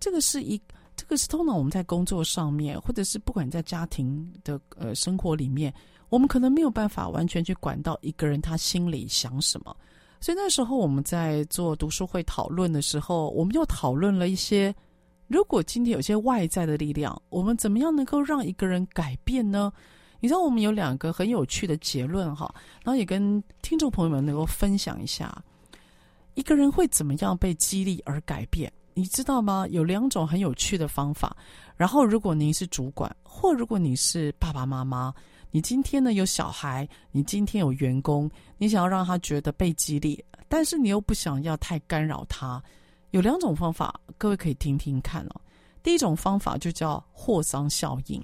[0.00, 0.58] 这个是一，
[0.96, 5.72] 这个是通常我们在工作上面，或者是不管在家庭的呃生活里面，
[6.08, 9.76] 我们可能没有办法完全去管到一个人他心里想什么。
[10.18, 14.74] 所以那时候我们在做读书会讨论的时候，我们又讨论了一些，
[15.28, 19.70] 如果今天有些外在的力量，我们怎么样能够让一个人改变呢？
[20.20, 22.50] 你知道我们有两个很有趣的结论哈，
[22.82, 25.42] 然后也跟听众朋友们能够分享一下。
[26.34, 28.72] 一个人会怎么样被激励而改变？
[28.94, 29.66] 你知道吗？
[29.70, 31.36] 有两种很有趣的方法。
[31.76, 35.14] 然后，如果您是主管，或如果你是爸爸妈妈，
[35.50, 42.62] 你今天呢有小孩，你今天有员工，你想要让他觉得被激励，但是你又不想要太干扰他，
[43.12, 45.40] 有两种方法，各位可以听听看哦。
[45.82, 48.22] 第一种方法就叫霍桑效应。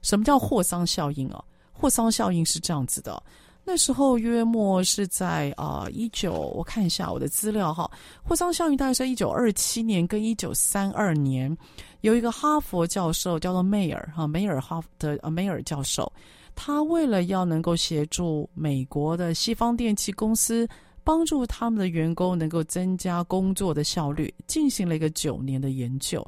[0.00, 1.44] 什么叫霍桑效应哦？
[1.72, 3.22] 霍桑效应是这样子的。
[3.64, 7.88] 那时候约莫是在啊一九，我看一下我的资料哈。
[8.22, 11.56] 霍桑效应大概是一九二七年跟一九三二年，
[12.00, 16.10] 有一个哈佛教授叫做梅尔哈梅尔哈的呃梅尔教授，
[16.56, 20.66] 他为了要能够协助美国的西方电器公司，
[21.04, 26.26] 帮助他们的员工能够增加工作的效率，进行了一个九年的研究。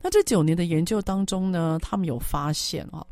[0.00, 3.04] 那这九年的研究当中呢，他们有发现啊，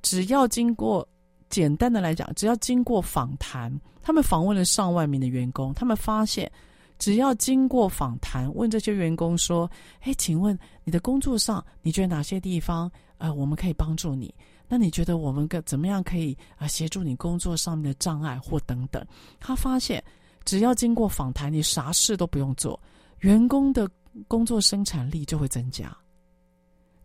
[0.00, 1.06] 只要经过
[1.50, 3.72] 简单的来讲，只要经过访谈，
[4.02, 6.50] 他们访问了上万名的员工，他们发现，
[6.98, 9.70] 只要经过访谈，问这些员工说
[10.02, 14.34] ：“哎，请问你的工作上，你觉得哪些地方呃我们可以帮助你？
[14.66, 19.04] 那你觉得我们个怎么样可以啊、呃、协助你工作上面的障碍或等等？”
[19.38, 20.02] 他发现，
[20.44, 22.80] 只要经过访谈，你啥事都不用做，
[23.20, 23.88] 员工的
[24.26, 25.96] 工作生产力就会增加。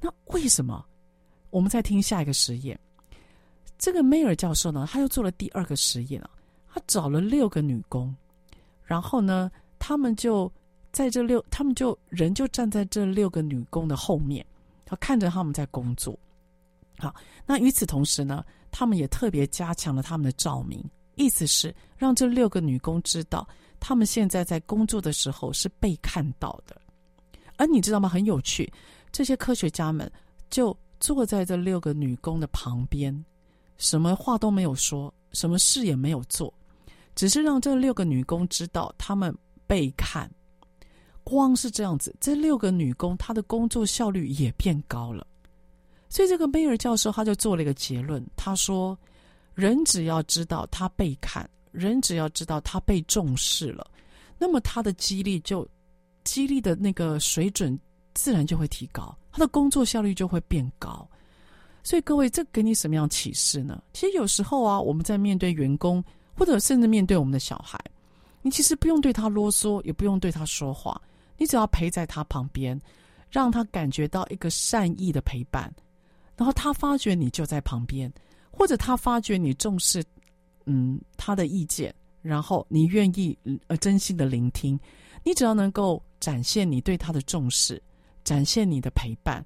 [0.02, 0.86] 那为什么？
[1.50, 2.80] 我们再听下一个实验。
[3.80, 6.30] 这个梅尔教授呢，他又做了第二个实验啊。
[6.72, 8.16] 他找了六个女工，
[8.84, 9.50] 然后呢，
[9.80, 10.52] 他们就
[10.92, 14.46] 在这六，他们就人就站在这六个女工的后面，
[14.86, 16.18] 他看着他们在工作。
[17.00, 17.16] 好，
[17.46, 20.84] 那与此同时呢，他们也特别加强了他们的照明，
[21.16, 23.48] 意思是让这六个女工知道，
[23.80, 26.80] 他们现在在工作的时候是被看到的。
[27.58, 28.08] 而你知道吗？
[28.08, 28.72] 很有趣。
[29.12, 30.10] 这些科学家们
[30.52, 33.26] 就坐在这六个女工的旁边，
[33.80, 36.54] 什么话都没有说，什么事也没有做，
[37.16, 40.30] 只是让这六个女工知道她们被看。
[41.24, 45.26] 光是这样子，这六个女工她的工作效率也变高了。
[46.10, 48.98] 所以这个梅尔教授他就做了一个结论，他说：
[49.54, 53.86] 人只要知道他被看，人只要知道他被重视了，
[54.40, 55.68] 那么他的激励就
[56.24, 57.80] 激励的那个水准
[58.16, 61.08] 自然就会提高，他的工作效率就会变高。
[61.84, 63.82] 所以各位，这给你什么样启示呢？
[63.94, 66.04] 其实有时候啊，我们在面对员工，
[66.36, 67.80] 或者甚至面对我们的小孩，
[68.42, 71.02] 你其实不用对他啰嗦，也不用对他说话，
[71.38, 72.80] 你只要陪在他旁边，
[73.30, 75.74] 让他感觉到一个善意的陪伴，
[76.36, 78.12] 然后他发觉你就在旁边，
[78.52, 80.04] 或者他发觉你重视，
[80.66, 84.80] 嗯，他的意见，然后你愿意呃真心的聆听，
[85.24, 87.82] 你只要能够展现你对他的重视，
[88.24, 89.44] 展现你的陪伴。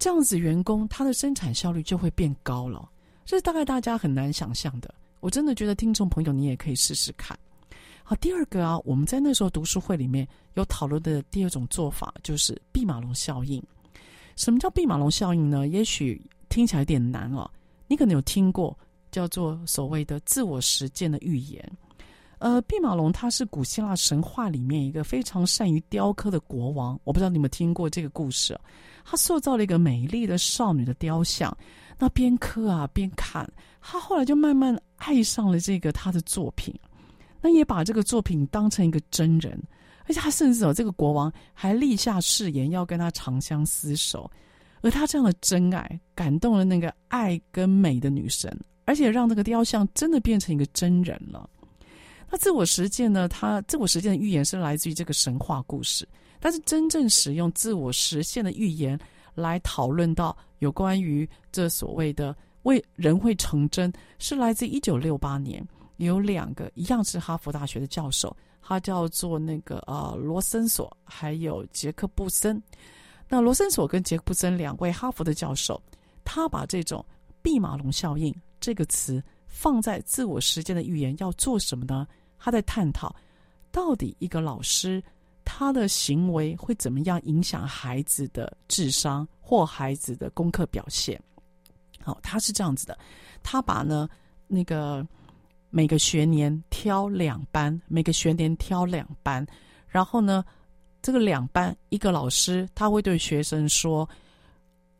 [0.00, 2.90] 这样子，员工他的生产效率就会变高了，
[3.26, 4.92] 这是大概大家很难想象的。
[5.20, 7.38] 我真的觉得听众朋友，你也可以试试看。
[8.02, 13.62] 好，第二个啊，我们在那时候读书会里面有讨论的第二种做法，就是毕马龙效应。
[14.36, 15.68] 什么叫毕马龙效应呢？
[15.68, 17.48] 也许听起来有点难哦。
[17.86, 18.76] 你可能有听过
[19.12, 21.62] 叫做所谓的自我实践的预言。
[22.40, 26.98] 呃，毕马龙他是古希腊神话里面一个非常善于雕刻的国王。
[27.04, 28.58] 我不知道你们听过这个故事。
[29.04, 31.54] 他塑造了一个美丽的少女的雕像，
[31.98, 33.46] 那边刻啊边看，
[33.82, 36.74] 他后来就慢慢爱上了这个他的作品，
[37.42, 39.62] 那也把这个作品当成一个真人，
[40.06, 44.30] 而且他甚至哦这个国王还立下誓言要跟他长相厮守，
[44.80, 51.48] 而他这样的真爱感动了那个爱跟美的女神，而且让这个雕像真的变成一个真人了。
[52.30, 53.28] 那自我实践呢？
[53.28, 56.08] 它自我实践的预言是来自于这个神话故事，
[56.38, 58.98] 但是真正使用自我实现的预言
[59.34, 65.66] 来讨论到有关于这所谓的为人会成真，是来自一九六八年，
[65.96, 72.62] 有两个一样是哈佛大学的教授，他叫做那个呃罗森索，还有杰克布森。
[73.28, 75.82] 那罗森索跟杰克布森两位哈佛的教授，
[76.24, 77.04] 他把这种
[77.42, 82.06] 毕马龙效应这个词放在自我实践的预言要做什么呢？
[82.40, 83.14] 他在探讨，
[83.70, 85.00] 到底一个老师
[85.44, 91.20] 他的行为会怎么样影响孩子的智商或孩子的功课表现？
[92.02, 92.98] 好，他是这样子的，
[93.42, 94.08] 他把呢
[94.48, 95.06] 那个
[95.68, 99.46] 每个学年挑两班，每个学年挑两班，
[99.86, 100.42] 然后呢
[101.02, 104.08] 这个两班一个老师他会对学生说：“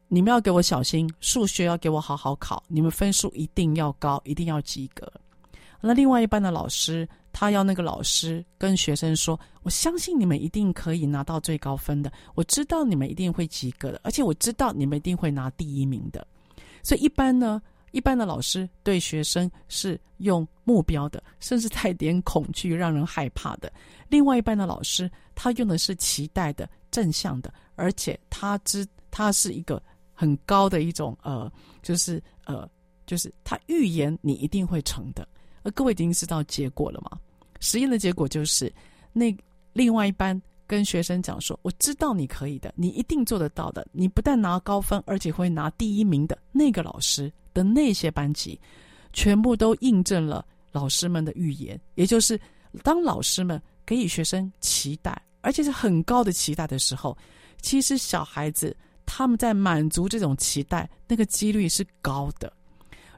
[0.08, 5.10] 你们要给我小心，数学要给我好好考，你们分数一定要高，一定要及格。”
[5.80, 7.08] 那另外一班的老师。
[7.32, 16.26] 他要那个老师跟学生说：“我相信你们一定可以拿到最高分的，我知道你们一定会及格的，而且我知道你们一定会拿第一名的。”
[16.82, 17.62] 所以一般呢，
[17.92, 23.70] 一般的老师对学生是用目标的，甚至带点恐惧，让人害怕的；
[24.08, 29.80] 另外一班的老师，他用的是期待的、正向的，而且他知他是一个
[30.14, 31.48] 很高的一种呃，
[31.80, 32.68] 就是呃，
[33.06, 35.28] 就是他预言你一定会成的。
[35.62, 37.18] 而各位已经知道结果了吗？
[37.60, 38.72] 实验的结果就是，
[39.12, 39.36] 那
[39.72, 43.86] 另外一班跟学生讲说：“我知道你可以的，你一定做得到的。
[43.92, 48.58] 你不但拿高分，而且会拿第一名的。”那个老师的那些班级，
[49.12, 51.78] 全部都印证了老师们的预言。
[51.96, 52.40] 也就是，
[52.82, 57.16] 当老师们给予学生期待，而且是很高的期待的时候，
[57.60, 62.50] 其实小孩子他们在满足这种期待，那个几率是高的。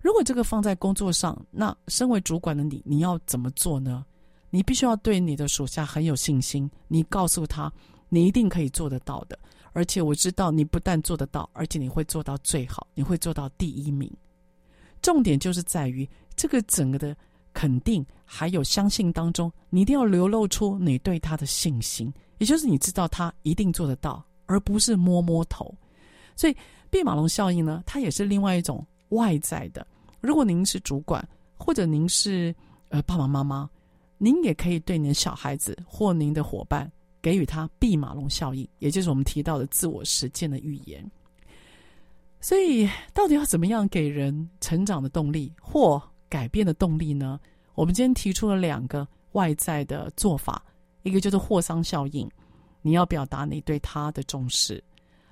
[0.03, 4.05] 如果这个放在工作上，那身为主管的你，你要怎么做呢？
[4.50, 6.68] 你必须要对你的属下很有信心。
[6.88, 7.72] 你告诉他，
[8.09, 9.38] 你一定可以做得到的。
[9.72, 14.12] 而且我知道你不但做得到，而且你会做到最好，你会做到第一名。
[15.00, 17.16] 重点就是在于这个整个的
[17.55, 25.74] 肯定还有相信当中，你一定要流露出你对他的信心，也就是你知道他一定做得到，而不是摸摸头。
[26.36, 26.57] 所以
[26.90, 29.86] 毕马龙效应呢，它也是另外一种外在的。
[30.23, 31.23] 如果您是主管，
[31.59, 32.55] 或者您是
[32.89, 33.68] 呃爸爸妈妈，
[34.18, 41.05] 您也可以对您的小孩子或您的伙伴给予他毕马龙效应，也就是我们提到的自我实践的预言。
[42.41, 47.39] 所以，到底要怎么样给人成长的动力或改变的动力呢？
[47.75, 50.64] 我们今天提出了两个外在的做法，
[51.03, 52.31] 一个就是霍桑效应，
[52.81, 54.81] 你要表达你对他的重视；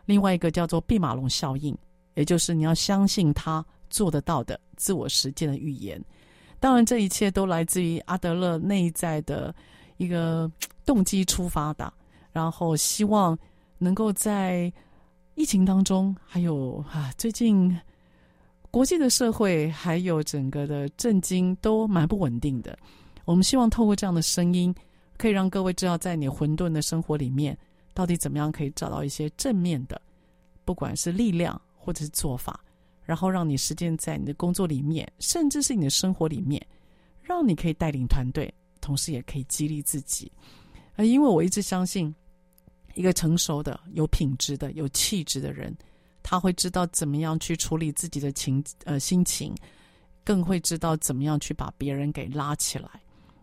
[0.04, 1.76] 另外一个叫做毕马龙效应，
[2.14, 3.64] 也就是你要相信他。
[3.90, 6.02] 做得到的自我实践的预言，
[6.58, 9.54] 当然这一切都来自于阿德勒内在的
[9.98, 10.50] 一个
[10.86, 11.92] 动机出发的，
[12.32, 13.38] 然后希望
[13.76, 14.72] 能够在
[15.34, 17.76] 疫情当中，还有啊最近
[18.70, 22.78] 国际的社会还有整个的震惊都蛮不稳定的，
[23.24, 24.74] 我们希望透过这样的声音，
[25.18, 27.56] 可以让各位知道，在你混沌的生活里面，
[27.92, 30.00] 到底怎么样可以找到一些正面的，
[30.64, 32.60] 不管是力量或者是做法。
[33.04, 36.64] 然后让你实践在你的工作里面，甚至是你的生活里面，
[37.22, 40.30] 让你可以带领团队，同时也可以激励自己。
[40.96, 42.14] 呃，因为我一直相信，
[42.94, 45.74] 一个成熟的、有品质的、有气质的人，
[46.22, 49.54] 他会知道怎么样去处理自己的情呃心情，
[50.22, 52.88] 更会知道怎么样去把别人给拉起来。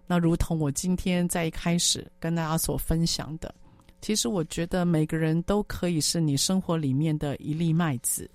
[0.06, 3.54] 那如同我今天在一开始跟大家所分享的，
[4.00, 8.30] 其实我觉得每个人都可以是你生活里面的一粒麦子，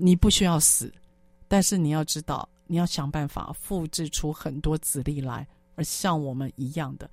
[0.00, 0.92] 你不需要死，
[1.46, 7.10] 但是你要知道，你要想办法复制出很多子粒来，而像我们一样的，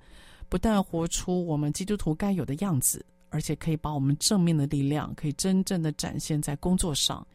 [0.48, 7.26] 不但活出我们基督徒该有的样子，而且可以把我们正面的力量可以真正的展现在工作上。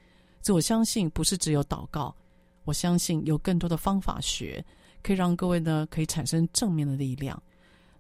[0.42, 2.14] 所以我相信，不是只有祷告，
[2.64, 4.64] 我相信有更多的方法学。
[5.02, 7.42] 可以让各位呢，可以产生正面的力量。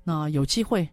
[0.03, 0.89] 那有机会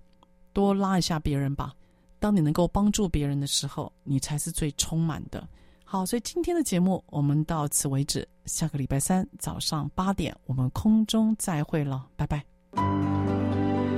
[0.53, 1.73] 多拉一下别人吧。
[2.19, 5.49] 当你能够帮助别人的时候，你才是最充满的。
[5.93, 8.25] 好，所以今天的节目我们到此为止。
[8.45, 12.47] 下个礼拜三早上八点，我们空中再会了，拜拜。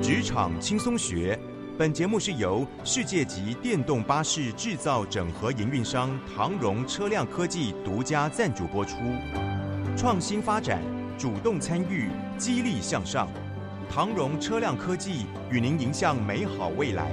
[0.01, 1.39] 职场轻松学，
[1.77, 8.97] 本节目是由世界级电动巴士制造整合营运商唐荣车辆科技独家赞助播出，
[9.95, 10.81] 创新发展。
[11.19, 13.29] 主动参与，激励向上。
[13.91, 17.13] 唐荣车辆科技与您迎向美好未来。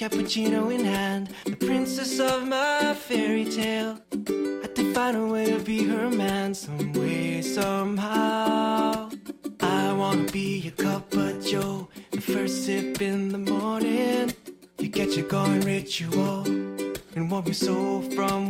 [0.00, 3.98] Cappuccino in hand, the princess of my fairy tale.
[4.62, 9.10] Had to find a way to be her man, some way, somehow.
[9.60, 14.32] I wanna be a cup of joe, the first sip in the morning.
[14.78, 18.49] You get your going ritual, and warm your soul from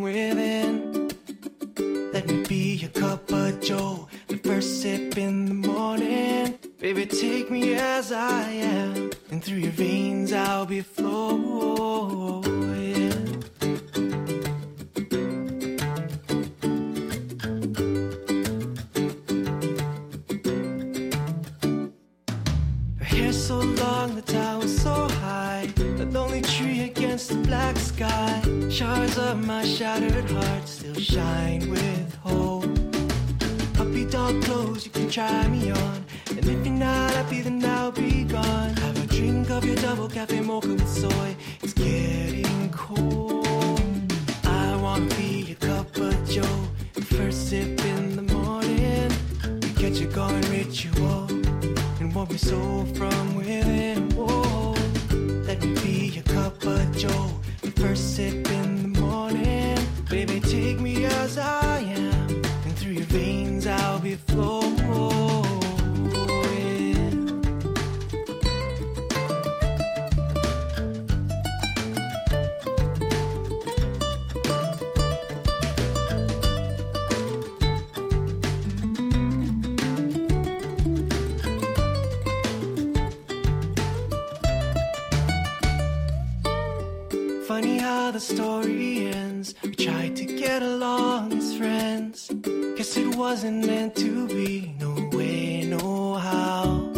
[93.50, 96.92] wasn't meant to be, no way, no how.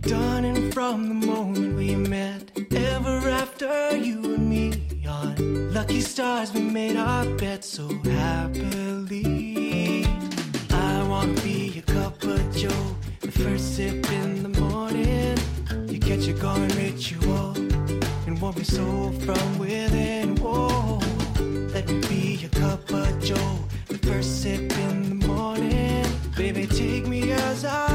[0.00, 4.72] Done and from the moment we met, ever after you and me.
[5.06, 10.04] On lucky stars, we made our bet so happily.
[10.70, 15.36] I want to be a cup of joe, the first sip in the morning.
[15.88, 17.54] You catch your going ritual
[18.26, 20.36] and warm me so from within.
[20.36, 21.00] Whoa,
[21.74, 23.58] let me be your cup of joe,
[23.88, 24.75] the first sip
[26.76, 27.85] take me as I